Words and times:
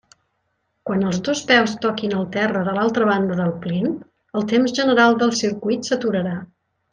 Quan 0.89 1.01
els 1.09 1.19
dos 1.27 1.41
peus 1.51 1.75
toquin 1.83 2.15
al 2.19 2.25
terra 2.35 2.63
de 2.69 2.73
l'altra 2.77 3.09
banda 3.09 3.37
del 3.43 3.53
plint, 3.67 3.93
el 4.41 4.49
temps 4.55 4.75
general 4.81 5.21
del 5.21 5.37
circuit 5.43 5.93
s'aturarà. 5.93 6.35